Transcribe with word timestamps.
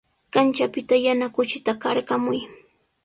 Kanchapita 0.33 0.95
yana 1.05 1.27
kuchita 1.35 1.71
qarqamuy. 1.83 2.39